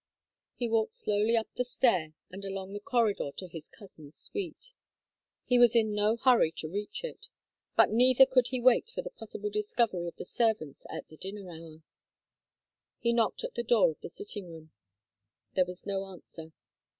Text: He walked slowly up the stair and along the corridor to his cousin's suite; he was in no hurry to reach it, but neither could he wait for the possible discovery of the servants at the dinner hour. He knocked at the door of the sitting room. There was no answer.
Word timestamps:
He 0.55 0.67
walked 0.67 0.95
slowly 0.95 1.37
up 1.37 1.47
the 1.53 1.63
stair 1.63 2.15
and 2.31 2.43
along 2.43 2.73
the 2.73 2.79
corridor 2.79 3.29
to 3.37 3.47
his 3.47 3.69
cousin's 3.69 4.17
suite; 4.17 4.71
he 5.45 5.59
was 5.59 5.75
in 5.75 5.93
no 5.93 6.17
hurry 6.17 6.51
to 6.53 6.67
reach 6.69 7.03
it, 7.03 7.27
but 7.75 7.91
neither 7.91 8.25
could 8.25 8.47
he 8.47 8.59
wait 8.59 8.89
for 8.89 9.03
the 9.03 9.11
possible 9.11 9.51
discovery 9.51 10.07
of 10.07 10.15
the 10.15 10.25
servants 10.25 10.87
at 10.89 11.07
the 11.09 11.17
dinner 11.17 11.51
hour. 11.51 11.83
He 12.97 13.13
knocked 13.13 13.43
at 13.43 13.53
the 13.53 13.61
door 13.61 13.91
of 13.91 14.01
the 14.01 14.09
sitting 14.09 14.47
room. 14.49 14.71
There 15.53 15.65
was 15.67 15.85
no 15.85 16.03
answer. 16.07 16.51